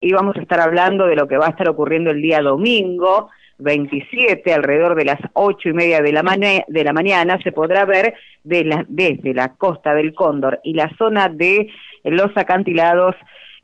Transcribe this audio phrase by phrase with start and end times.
[0.00, 3.30] y vamos a estar hablando de lo que va a estar ocurriendo el día domingo
[3.60, 6.22] 27, alrededor de las ocho y media de la,
[6.66, 11.68] de la mañana, se podrá ver desde la costa del Cóndor y la zona de
[12.04, 13.14] los acantilados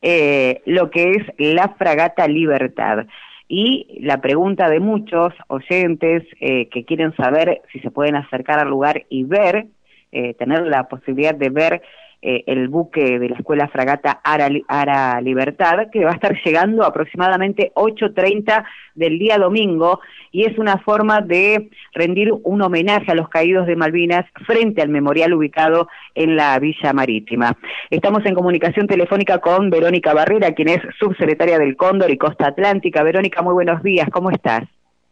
[0.03, 3.07] eh, lo que es la fragata Libertad.
[3.48, 8.68] Y la pregunta de muchos oyentes eh, que quieren saber si se pueden acercar al
[8.68, 9.66] lugar y ver,
[10.12, 11.82] eh, tener la posibilidad de ver
[12.29, 17.70] eh, el buque de la escuela fragata Ara, Libertad, que va a estar llegando aproximadamente
[17.76, 18.64] 8.30
[18.96, 20.00] del día domingo
[20.32, 24.89] y es una forma de rendir un homenaje a los caídos de Malvinas frente al
[24.89, 27.57] memorial ubicado en la Villa Marítima.
[27.90, 33.05] Estamos en comunicación telefónica con Verónica Barrera, quien es subsecretaria del Cóndor y Costa Atlántica.
[33.05, 34.64] Verónica, muy buenos días, ¿cómo estás?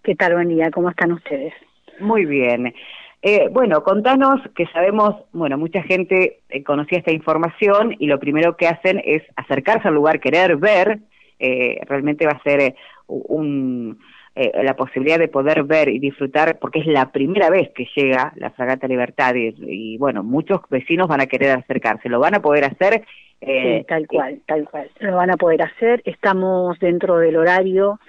[0.03, 0.73] ¿Qué tal, buen día?
[0.73, 1.55] ¿Cómo están ustedes?
[2.01, 2.75] Muy bien.
[3.27, 8.55] Eh, bueno, contanos que sabemos, bueno, mucha gente eh, conocía esta información y lo primero
[8.55, 10.99] que hacen es acercarse al lugar, querer ver,
[11.39, 12.75] eh, realmente va a ser
[13.07, 13.99] un,
[14.35, 18.51] la posibilidad de poder ver y disfrutar, porque es la primera vez que llega la
[18.51, 23.07] Fragata Libertad y, bueno, muchos vecinos van a querer acercarse, lo van a poder hacer.
[23.41, 28.01] sí, tal cual, tal cual, lo van a poder hacer, estamos dentro del horario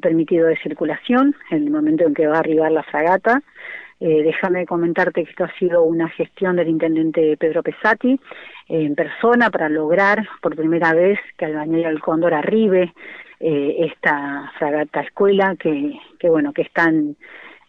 [0.00, 3.42] permitido de circulación, en el momento en que va a arribar la fragata,
[4.04, 8.18] eh, déjame comentarte que esto ha sido una gestión del intendente Pedro Pesati eh,
[8.68, 12.92] en persona para lograr por primera vez que al bañero del Cóndor arribe
[13.38, 17.14] eh, esta fragata escuela que, que bueno que es tan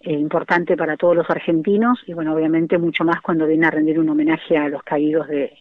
[0.06, 4.10] importante para todos los argentinos y bueno obviamente mucho más cuando viene a rendir un
[4.10, 5.54] homenaje a los caídos de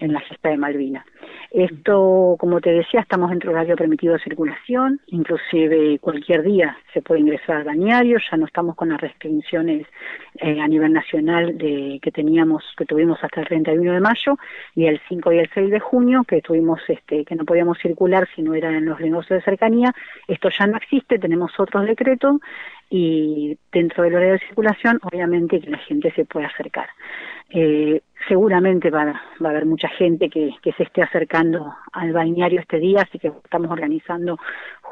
[0.00, 1.04] en la gesta de Malvinas.
[1.50, 7.02] Esto, como te decía, estamos dentro del horario permitido de circulación, inclusive cualquier día se
[7.02, 9.86] puede ingresar al bañario, ya no estamos con las restricciones
[10.36, 14.38] eh, a nivel nacional que teníamos, que tuvimos hasta el 31 de mayo,
[14.76, 18.28] y el 5 y el 6 de junio, que tuvimos, este, que no podíamos circular
[18.34, 19.92] si no eran en los negocios de cercanía,
[20.28, 22.36] esto ya no existe, tenemos otros decretos,
[22.90, 26.88] y dentro del horario de circulación, obviamente que la gente se puede acercar.
[27.50, 29.06] Eh, seguramente va,
[29.42, 33.26] va, a haber mucha gente que, se esté acercando al balneario este día, así que
[33.26, 34.38] estamos organizando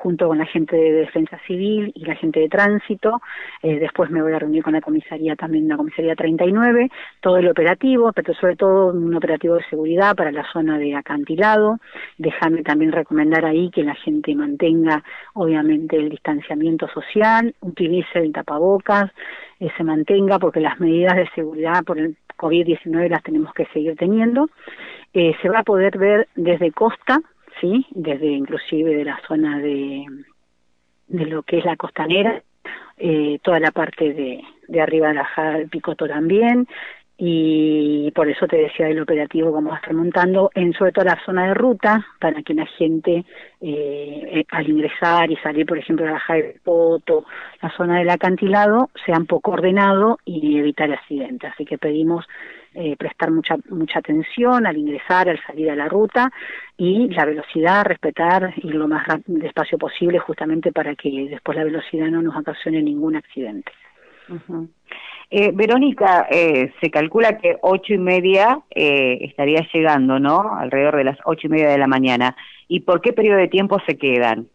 [0.03, 3.21] junto con la gente de defensa civil y la gente de tránsito.
[3.63, 7.49] Eh, después me voy a reunir con la comisaría también, la comisaría 39, todo el
[7.49, 11.79] operativo, pero sobre todo un operativo de seguridad para la zona de acantilado.
[12.17, 15.03] Déjame también recomendar ahí que la gente mantenga,
[15.35, 19.11] obviamente, el distanciamiento social, utilice el tapabocas,
[19.59, 23.97] eh, se mantenga, porque las medidas de seguridad por el COVID-19 las tenemos que seguir
[23.97, 24.49] teniendo.
[25.13, 27.21] Eh, se va a poder ver desde costa,
[27.61, 30.05] sí, desde inclusive de la zona de,
[31.09, 32.43] de lo que es la costanera,
[32.97, 35.29] eh, toda la parte de, de arriba de la
[35.71, 36.67] Picoto también,
[37.21, 41.05] y por eso te decía del operativo como va a estar montando en sobre todo
[41.05, 43.25] la zona de ruta para que la gente
[43.61, 47.25] eh, al ingresar y salir por ejemplo a bajar el poto
[47.61, 51.51] la zona del acantilado sea un poco ordenado y evitar accidentes.
[51.53, 52.25] Así que pedimos
[52.81, 56.31] eh, prestar mucha mucha atención al ingresar al salir a la ruta
[56.77, 62.07] y la velocidad respetar ir lo más despacio posible justamente para que después la velocidad
[62.07, 63.73] no nos ocasione ningún accidente
[65.31, 70.57] eh, Verónica, eh, se calcula que ocho y media eh, estaría llegando, ¿no?
[70.57, 72.37] Alrededor de las ocho y media de la mañana.
[72.69, 74.49] ¿Y por qué periodo de tiempo se quedan?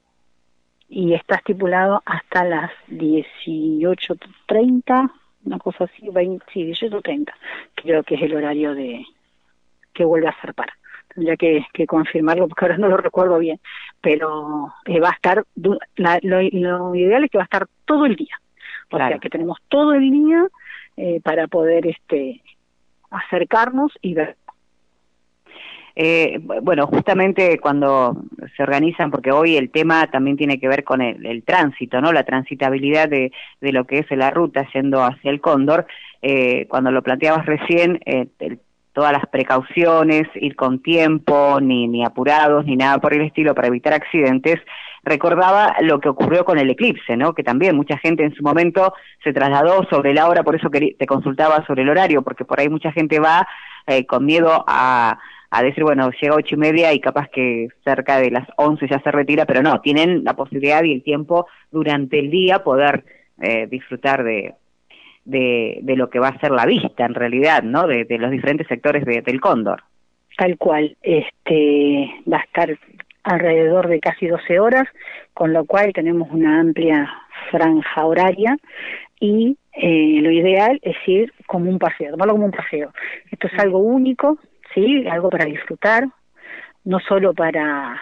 [0.90, 5.12] Y está estipulado hasta las 18.30,
[5.46, 7.34] una cosa así, 20, sí, 18.30,
[7.76, 9.06] creo que es el horario de
[9.94, 10.72] que vuelve a zarpar.
[11.14, 13.60] Tendría que, que confirmarlo porque ahora no lo recuerdo bien,
[14.02, 18.16] pero eh, va a estar, lo, lo ideal es que va a estar todo el
[18.16, 18.36] día.
[18.92, 20.48] O sea que tenemos todo el día
[20.98, 22.42] eh, para poder este
[23.10, 24.38] acercarnos y ver.
[25.96, 28.18] Eh, bueno, justamente cuando
[28.58, 32.12] se organizan, porque hoy el tema también tiene que ver con el, tránsito, ¿no?
[32.12, 33.32] La transitabilidad de,
[33.62, 35.86] de, lo que es la ruta yendo hacia el Cóndor.
[36.22, 38.28] Eh, cuando lo planteabas recién, eh,
[38.94, 43.68] todas las precauciones, ir con tiempo, ni, ni apurados, ni nada por el estilo para
[43.68, 44.60] evitar accidentes,
[45.04, 47.34] recordaba lo que ocurrió con el eclipse, ¿no?
[47.34, 48.94] Que también mucha gente en su momento
[49.24, 52.70] se trasladó sobre la hora, por eso te consultaba sobre el horario, porque por ahí
[52.70, 53.48] mucha gente va
[53.86, 55.20] eh, con miedo a,
[55.56, 59.00] a decir, bueno, llega ocho y media y capaz que cerca de las once ya
[59.02, 63.04] se retira, pero no, tienen la posibilidad y el tiempo durante el día poder
[63.40, 64.56] eh, disfrutar de,
[65.26, 67.86] de, de, lo que va a ser la vista en realidad, ¿no?
[67.86, 69.84] De, de los diferentes sectores de, del cóndor.
[70.36, 72.76] Tal cual, este va a estar
[73.22, 74.86] alrededor de casi 12 horas,
[75.36, 77.14] con lo cual tenemos una amplia
[77.52, 78.58] franja horaria
[79.20, 82.92] y eh, lo ideal es ir como un paseo, tomarlo como un paseo.
[83.30, 84.40] Esto es algo único,
[84.74, 86.08] sí, algo para disfrutar,
[86.84, 88.02] no solo para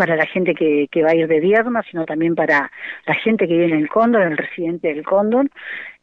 [0.00, 2.72] para la gente que, que va a ir de Vierma, sino también para
[3.04, 5.50] la gente que vive en el Cóndor, el residente del Cóndor.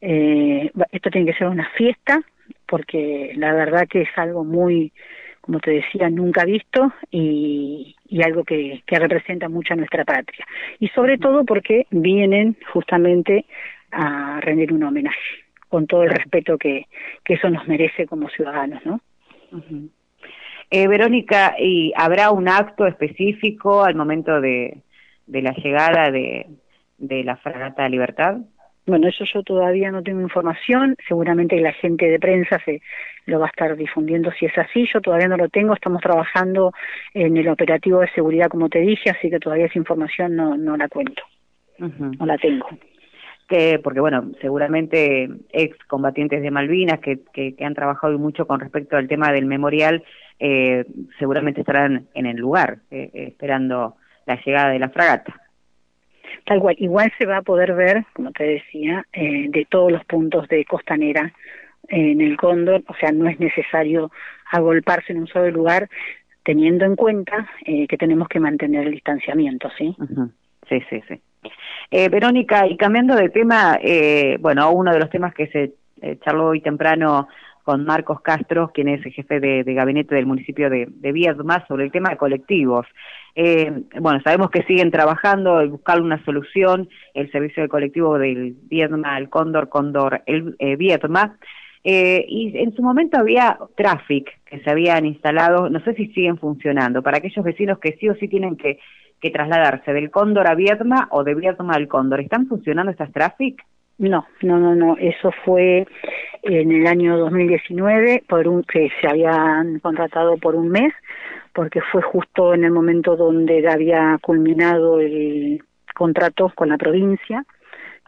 [0.00, 2.20] Eh, esto tiene que ser una fiesta,
[2.64, 4.92] porque la verdad que es algo muy,
[5.40, 10.46] como te decía, nunca visto y, y algo que, que representa mucho a nuestra patria.
[10.78, 13.46] Y sobre todo porque vienen justamente
[13.90, 16.86] a rendir un homenaje, con todo el respeto que,
[17.24, 19.00] que eso nos merece como ciudadanos, ¿no?
[20.70, 24.82] Eh, Verónica, ¿y habrá un acto específico al momento de,
[25.26, 26.46] de la llegada de,
[26.98, 28.38] de la fragata Libertad?
[28.86, 32.80] Bueno, eso yo todavía no tengo información, seguramente la gente de prensa se
[33.26, 36.72] lo va a estar difundiendo si es así, yo todavía no lo tengo, estamos trabajando
[37.12, 40.74] en el operativo de seguridad como te dije, así que todavía esa información no, no
[40.78, 41.22] la cuento,
[41.78, 42.66] no la tengo
[43.48, 48.96] que porque bueno, seguramente ex combatientes de Malvinas que, que, han trabajado mucho con respecto
[48.96, 50.04] al tema del memorial,
[50.38, 50.84] eh,
[51.18, 53.96] seguramente estarán en el lugar eh, esperando
[54.26, 55.40] la llegada de la fragata.
[56.44, 60.04] Tal cual, igual se va a poder ver, como te decía, eh, de todos los
[60.04, 61.32] puntos de Costanera
[61.88, 64.12] en el Cóndor, o sea, no es necesario
[64.52, 65.88] agolparse en un solo lugar,
[66.44, 69.94] teniendo en cuenta que tenemos que mantener el distanciamiento, ¿sí?
[70.68, 71.20] Sí, sí, sí.
[71.90, 76.18] Eh, Verónica, y cambiando de tema, eh, bueno, uno de los temas que se eh,
[76.24, 77.28] charló hoy temprano
[77.68, 81.84] con Marcos Castro, quien es el jefe de, gabinete del municipio de, de Viedma, sobre
[81.84, 82.86] el tema de colectivos.
[83.34, 83.70] Eh,
[84.00, 89.18] bueno, sabemos que siguen trabajando y buscar una solución, el servicio de colectivo del Viedma,
[89.18, 91.36] el Cóndor, Cóndor, el eh, Viedma.
[91.84, 96.38] Eh, y en su momento había Traffic que se habían instalado, no sé si siguen
[96.38, 98.78] funcionando, para aquellos vecinos que sí o sí tienen que
[99.20, 102.20] que trasladarse del Cóndor a Viedma o de Viedma al Cóndor.
[102.20, 103.62] ¿Están funcionando estas traffic?
[103.98, 104.96] No, no, no, no.
[104.96, 105.86] Eso fue
[106.42, 110.92] en el año 2019 por un que se habían contratado por un mes,
[111.52, 115.62] porque fue justo en el momento donde había culminado el
[115.94, 117.44] contrato con la provincia,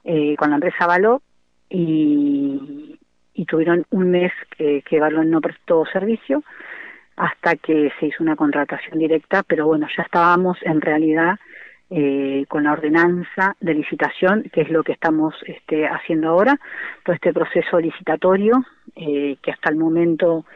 [0.05, 1.23] eh, con la empresa Való,
[1.69, 2.97] y,
[3.35, 6.45] y tuvieron un mes que, que no prestó servicio
[7.21, 11.39] hasta que se hizo una contratación directa, pero bueno, ya estábamos en realidad
[11.91, 16.59] eh, con la ordenanza de licitación, que es lo que estamos este, haciendo ahora,
[17.05, 18.65] todo este proceso licitatorio,
[18.97, 20.47] eh, que hasta el momento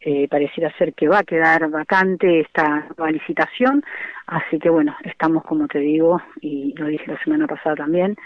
[0.00, 3.84] eh, pareciera ser que va a quedar vacante esta nueva licitación,
[4.26, 8.16] así que bueno, estamos como te digo, y lo dije la semana pasada también,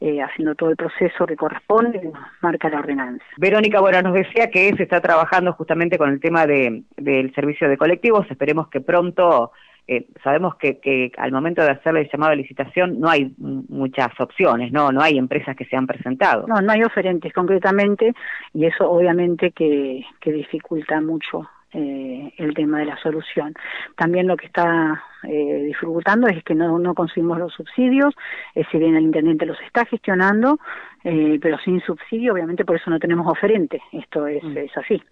[0.00, 2.12] eh, haciendo todo el proceso que corresponde,
[2.42, 3.24] marca la ordenanza.
[3.36, 7.68] Verónica, bueno, nos decía que se está trabajando justamente con el tema de, del servicio
[7.68, 9.52] de colectivos, esperemos que pronto,
[9.86, 14.08] eh, sabemos que, que al momento de hacerle el llamado de licitación no hay muchas
[14.18, 16.46] opciones, no no hay empresas que se han presentado.
[16.48, 18.12] No, no hay oferentes concretamente
[18.52, 23.52] y eso obviamente que, que dificulta mucho eh, el tema de la solución.
[23.96, 28.14] También lo que está eh, dificultando es que no, no conseguimos los subsidios,
[28.54, 30.58] eh, si bien el intendente los está gestionando,
[31.02, 34.56] eh, pero sin subsidio, obviamente por eso no tenemos oferente, esto es, mm.
[34.56, 35.02] es así.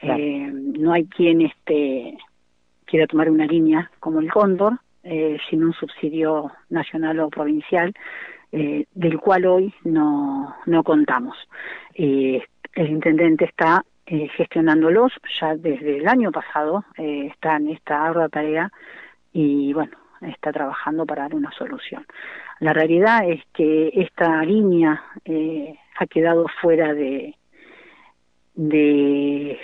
[0.00, 2.16] Eh, no hay quien este,
[2.84, 7.92] quiera tomar una línea como el Cóndor, eh, sin un subsidio nacional o provincial,
[8.52, 11.36] del cual hoy no, no contamos.
[11.92, 12.46] El
[12.76, 18.70] intendente está eh, gestionándolos ya desde el año pasado, eh, está en esta ardua tarea
[19.32, 22.06] y bueno, está trabajando para dar una solución.
[22.60, 27.34] La realidad es que esta línea eh, ha quedado fuera de,
[28.54, 29.58] de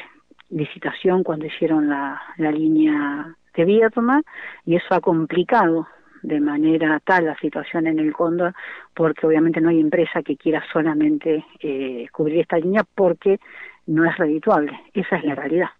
[0.50, 4.22] licitación cuando hicieron la, la línea de Vietma
[4.64, 5.86] y eso ha complicado
[6.22, 8.54] de manera tal la situación en el Cóndor
[8.94, 13.38] porque obviamente no hay empresa que quiera solamente eh, cubrir esta línea porque
[13.86, 15.70] no es redituable, esa es la realidad.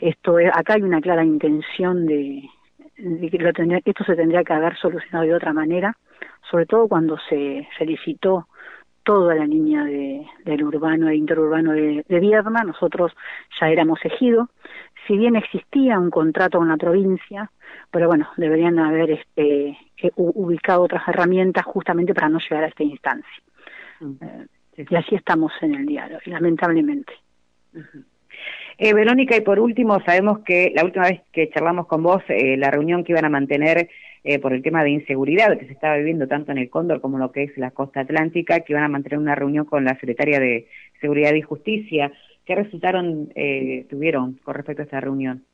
[0.00, 2.48] Esto es, acá hay una clara intención de,
[2.96, 5.96] que lo tendría, esto se tendría que haber solucionado de otra manera,
[6.50, 8.46] sobre todo cuando se, se licitó
[9.02, 13.12] toda la línea de, del urbano e interurbano de, de Vierma, nosotros
[13.60, 14.48] ya éramos ejido,
[15.06, 17.50] si bien existía un contrato con la provincia,
[17.90, 22.82] pero bueno, deberían haber este, eh, ubicado otras herramientas justamente para no llegar a esta
[22.82, 23.42] instancia.
[24.00, 24.12] Mm.
[24.20, 27.12] Eh, y así estamos en el diario, lamentablemente.
[28.78, 32.56] Eh, Verónica, y por último, sabemos que la última vez que charlamos con vos, eh,
[32.56, 33.88] la reunión que iban a mantener
[34.24, 37.18] eh, por el tema de inseguridad que se estaba viviendo tanto en el Cóndor como
[37.18, 40.40] lo que es la costa atlántica, que iban a mantener una reunión con la secretaria
[40.40, 40.66] de
[41.00, 42.10] Seguridad y Justicia.
[42.44, 45.44] ¿Qué resultaron eh, tuvieron con respecto a esta reunión?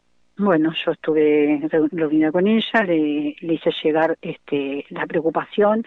[0.43, 1.61] Bueno, yo estuve
[1.93, 5.85] reunida con ella, le, le, hice llegar este, la preocupación,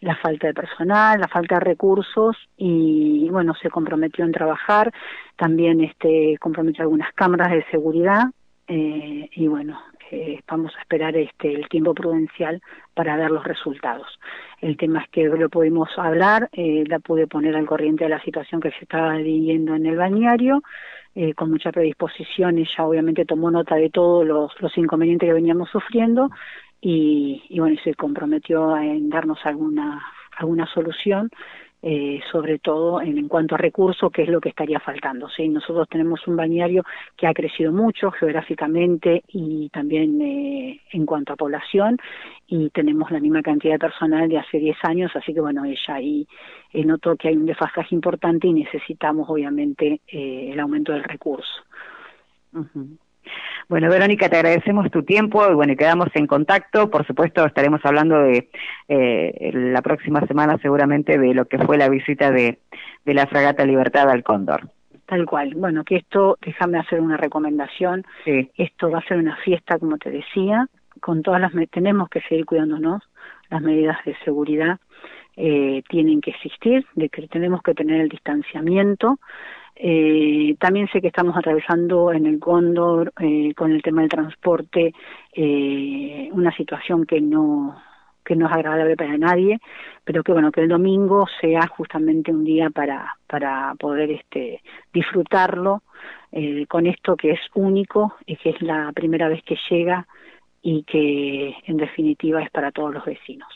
[0.00, 4.92] la falta de personal, la falta de recursos y bueno, se comprometió en trabajar,
[5.36, 8.24] también este, comprometió algunas cámaras de seguridad
[8.68, 9.80] eh, y bueno,
[10.10, 12.60] eh, vamos a esperar este el tiempo prudencial
[12.92, 14.18] para ver los resultados.
[14.60, 18.22] El tema es que lo pudimos hablar, eh, la pude poner al corriente de la
[18.22, 20.62] situación que se estaba viviendo en el bañario,
[21.14, 26.30] eh, con mucha predisposición, ella obviamente tomó nota de todos los, inconvenientes que veníamos sufriendo
[26.80, 30.02] y, y bueno, se comprometió en darnos alguna,
[30.36, 31.30] alguna solución
[31.86, 35.28] eh, sobre todo en, cuanto a recursos, que es lo que estaría faltando.
[35.28, 35.50] ¿sí?
[35.50, 36.82] Nosotros tenemos un bañario
[37.14, 41.98] que ha crecido mucho geográficamente y también eh, en cuanto a población
[42.46, 45.94] y tenemos la misma cantidad de personal de hace 10 años, así que bueno, ella
[45.94, 46.26] ahí
[46.72, 51.64] eh, notó que hay un desfasaje importante y necesitamos obviamente eh, el aumento del recurso.
[53.68, 56.90] Bueno, Verónica, te agradecemos tu tiempo y bueno, quedamos en contacto.
[56.90, 58.50] Por supuesto, estaremos hablando de
[58.88, 62.58] eh, la próxima semana seguramente de lo que fue la visita de,
[63.04, 64.68] de la fragata Libertad al Cóndor.
[65.06, 65.54] Tal cual.
[65.56, 68.04] Bueno, que esto, déjame hacer una recomendación.
[68.24, 68.50] Sí.
[68.56, 70.66] Esto va a ser una fiesta, como te decía,
[71.00, 73.02] con todas las, tenemos que seguir cuidándonos,
[73.50, 74.78] las medidas de seguridad
[75.36, 79.18] eh, tienen que existir, de que tenemos que tener el distanciamiento,
[79.76, 84.92] eh, también sé que estamos atravesando en el Cóndor eh, con el tema del transporte
[85.32, 87.76] eh, una situación que no
[88.24, 89.58] que no es agradable para nadie,
[90.02, 94.62] pero que bueno que el domingo sea justamente un día para para poder este
[94.92, 95.82] disfrutarlo
[96.32, 100.06] eh, con esto que es único y que es la primera vez que llega
[100.62, 103.48] y que en definitiva es para todos los vecinos.